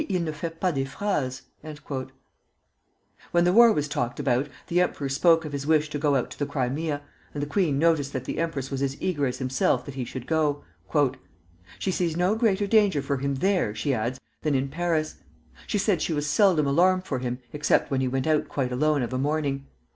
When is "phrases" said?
0.83-1.43